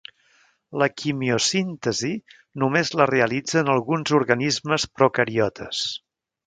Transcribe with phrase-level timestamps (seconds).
[0.83, 2.11] La quimiosíntesi
[2.65, 5.89] només la realitzen alguns organismes procariotes.